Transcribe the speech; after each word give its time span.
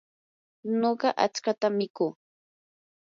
nuqa 0.79 1.09
achkatam 1.25 1.73
mikuu. 1.79 2.11